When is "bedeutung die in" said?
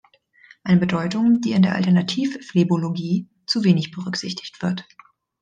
0.79-1.61